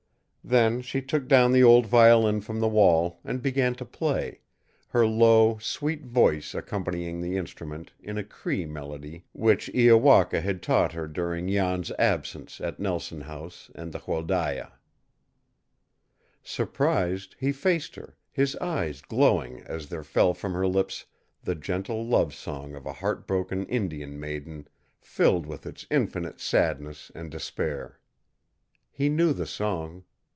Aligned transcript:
Then 0.43 0.81
she 0.81 1.03
took 1.03 1.27
down 1.27 1.51
the 1.51 1.63
old 1.63 1.85
violin 1.85 2.41
from 2.41 2.59
the 2.59 2.67
wall 2.67 3.19
and 3.23 3.43
began 3.43 3.75
to 3.75 3.85
play, 3.85 4.39
her 4.87 5.05
low, 5.05 5.59
sweet 5.61 6.03
voice 6.03 6.55
accompanying 6.55 7.21
the 7.21 7.37
instrument 7.37 7.93
in 7.99 8.17
a 8.17 8.23
Cree 8.23 8.65
melody 8.65 9.23
which 9.33 9.69
Iowaka 9.71 10.41
had 10.41 10.63
taught 10.63 10.93
her 10.93 11.07
during 11.07 11.47
Jan's 11.47 11.91
absence 11.99 12.59
at 12.59 12.79
Nelson 12.79 13.21
House 13.21 13.69
and 13.75 13.91
the 13.93 13.99
Wholdaia. 13.99 14.71
Surprised, 16.41 17.35
he 17.39 17.51
faced 17.51 17.93
her, 17.95 18.17
his 18.31 18.55
eyes 18.57 19.01
glowing 19.03 19.61
as 19.67 19.89
there 19.89 20.03
fell 20.03 20.33
from 20.33 20.53
her 20.53 20.65
lips 20.67 21.05
the 21.43 21.55
gentle 21.55 22.03
love 22.03 22.33
song 22.33 22.73
of 22.73 22.87
a 22.87 22.93
heart 22.93 23.27
broken 23.27 23.63
Indian 23.67 24.19
maiden, 24.19 24.67
filled 24.99 25.45
with 25.45 25.67
its 25.67 25.85
infinite 25.91 26.39
sadness 26.39 27.11
and 27.13 27.29
despair. 27.29 27.99
He 28.91 29.07
knew 29.07 29.33
the 29.33 29.47
song. 29.47 30.03